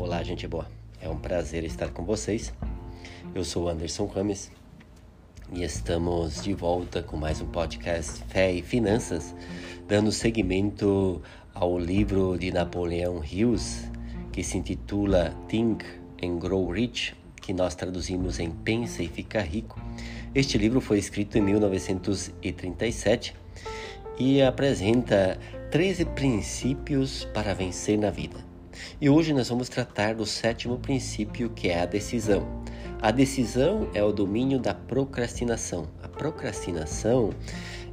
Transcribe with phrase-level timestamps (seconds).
[0.00, 0.66] Olá, gente boa.
[0.98, 2.54] É um prazer estar com vocês.
[3.34, 4.50] Eu sou Anderson Rames
[5.52, 9.34] e estamos de volta com mais um podcast Fé e Finanças,
[9.86, 11.20] dando seguimento
[11.52, 13.90] ao livro de Napoleão Hills
[14.32, 15.84] que se intitula Think
[16.24, 19.78] and Grow Rich, que nós traduzimos em Pensa e Fica Rico.
[20.34, 23.36] Este livro foi escrito em 1937
[24.18, 25.38] e apresenta
[25.70, 28.49] 13 princípios para vencer na vida.
[29.00, 32.46] E hoje nós vamos tratar do sétimo princípio, que é a decisão.
[33.02, 35.88] A decisão é o domínio da procrastinação.
[36.02, 37.30] A procrastinação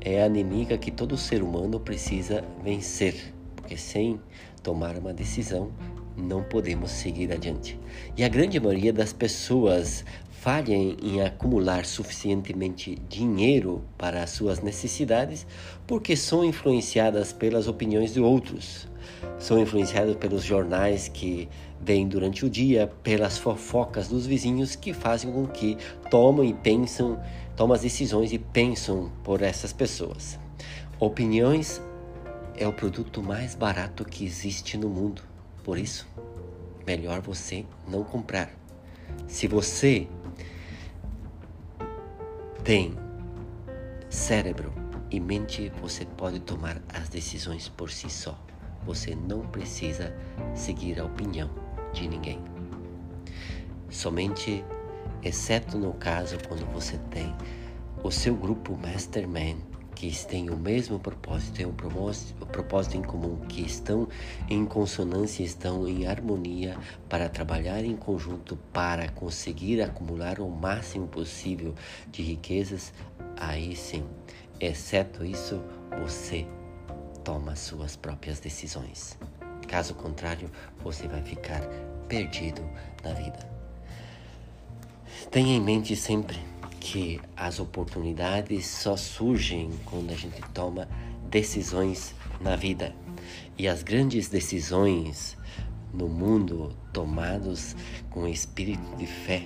[0.00, 4.20] é a inimiga que todo ser humano precisa vencer, porque sem
[4.62, 5.72] tomar uma decisão
[6.16, 7.78] não podemos seguir adiante.
[8.16, 10.04] E a grande maioria das pessoas
[10.44, 15.46] falhem em acumular suficientemente dinheiro para as suas necessidades
[15.86, 18.86] porque são influenciadas pelas opiniões de outros.
[19.38, 21.48] São influenciadas pelos jornais que
[21.80, 25.78] vêm durante o dia, pelas fofocas dos vizinhos que fazem com que
[26.10, 27.18] tomem e pensam,
[27.56, 30.38] tomam as decisões e pensam por essas pessoas.
[31.00, 31.80] Opiniões
[32.54, 35.33] é o produto mais barato que existe no mundo.
[35.64, 36.06] Por isso,
[36.86, 38.50] melhor você não comprar.
[39.26, 40.06] Se você
[42.62, 42.94] tem
[44.10, 44.72] cérebro
[45.10, 48.38] e mente, você pode tomar as decisões por si só.
[48.84, 50.14] Você não precisa
[50.54, 51.48] seguir a opinião
[51.94, 52.38] de ninguém.
[53.88, 54.62] Somente,
[55.22, 57.34] exceto no caso quando você tem
[58.02, 63.62] o seu grupo Mastermind que têm o mesmo propósito, têm um propósito, em comum, que
[63.62, 64.08] estão
[64.48, 66.76] em consonância, estão em harmonia
[67.08, 71.74] para trabalhar em conjunto para conseguir acumular o máximo possível
[72.10, 72.92] de riquezas,
[73.36, 74.04] aí sim,
[74.60, 75.62] exceto isso,
[76.02, 76.46] você
[77.22, 79.16] toma suas próprias decisões.
[79.66, 80.50] Caso contrário,
[80.82, 81.62] você vai ficar
[82.08, 82.62] perdido
[83.02, 83.54] na vida.
[85.30, 86.38] Tenha em mente sempre
[86.94, 90.88] que as oportunidades só surgem quando a gente toma
[91.28, 92.94] decisões na vida.
[93.58, 95.36] E as grandes decisões
[95.92, 97.74] no mundo tomadas
[98.10, 99.44] com espírito de fé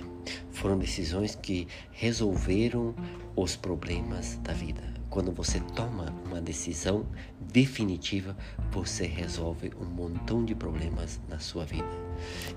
[0.51, 2.93] foram decisões que resolveram
[3.35, 4.83] os problemas da vida.
[5.09, 7.03] Quando você toma uma decisão
[7.51, 8.37] definitiva,
[8.71, 11.89] você resolve um montão de problemas na sua vida.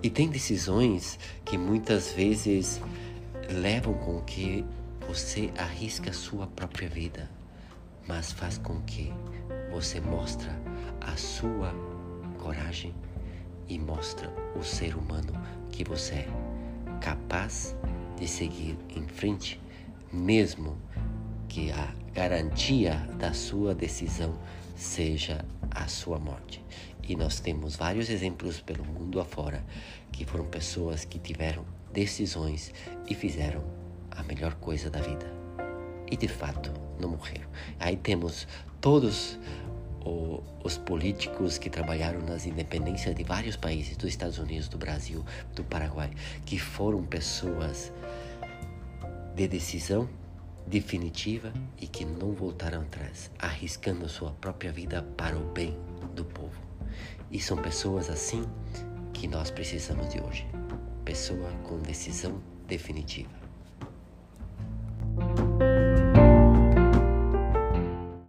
[0.03, 2.79] E tem decisões que muitas vezes
[3.49, 4.63] levam com que
[5.13, 7.29] você arrisca sua própria vida,
[8.09, 9.13] mas faz com que
[9.71, 10.51] você mostra
[11.03, 11.71] a sua
[12.39, 12.95] coragem
[13.69, 15.35] e mostra o ser humano
[15.71, 16.29] que você é,
[16.99, 17.77] capaz
[18.17, 19.61] de seguir em frente,
[20.11, 20.79] mesmo
[21.47, 24.39] que a garantia da sua decisão
[24.75, 26.65] seja a sua morte.
[27.07, 29.63] E nós temos vários exemplos pelo mundo afora
[30.11, 32.73] que foram pessoas que tiveram decisões
[33.07, 33.82] e fizeram
[34.17, 35.27] a melhor coisa da vida.
[36.11, 37.49] E de fato, não morreram.
[37.81, 38.47] Aí temos
[38.81, 39.39] todos
[40.05, 45.25] o, os políticos que trabalharam nas independências de vários países, dos Estados Unidos, do Brasil,
[45.55, 46.11] do Paraguai,
[46.45, 47.93] que foram pessoas
[49.35, 50.09] de decisão
[50.67, 55.77] definitiva e que não voltaram atrás, arriscando sua própria vida para o bem
[56.15, 56.61] do povo.
[57.31, 58.45] E são pessoas assim
[59.13, 60.47] que nós precisamos de hoje.
[61.05, 63.42] Pessoa com decisão definitiva.